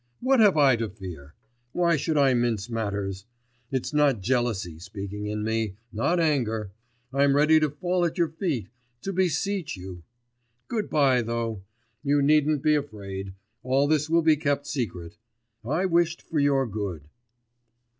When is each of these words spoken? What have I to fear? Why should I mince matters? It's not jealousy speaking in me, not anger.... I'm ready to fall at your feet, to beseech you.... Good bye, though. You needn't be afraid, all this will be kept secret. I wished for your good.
What 0.19 0.39
have 0.39 0.57
I 0.57 0.77
to 0.77 0.89
fear? 0.89 1.35
Why 1.73 1.95
should 1.95 2.17
I 2.17 2.33
mince 2.33 2.71
matters? 2.71 3.27
It's 3.69 3.93
not 3.93 4.19
jealousy 4.19 4.79
speaking 4.79 5.27
in 5.27 5.43
me, 5.43 5.75
not 5.93 6.19
anger.... 6.19 6.71
I'm 7.13 7.35
ready 7.35 7.59
to 7.59 7.69
fall 7.69 8.03
at 8.05 8.17
your 8.17 8.29
feet, 8.29 8.69
to 9.03 9.13
beseech 9.13 9.77
you.... 9.77 10.01
Good 10.67 10.89
bye, 10.89 11.21
though. 11.21 11.61
You 12.01 12.23
needn't 12.23 12.63
be 12.63 12.73
afraid, 12.73 13.35
all 13.61 13.85
this 13.87 14.09
will 14.09 14.23
be 14.23 14.37
kept 14.37 14.65
secret. 14.65 15.17
I 15.63 15.85
wished 15.85 16.23
for 16.23 16.39
your 16.39 16.65
good. 16.65 17.03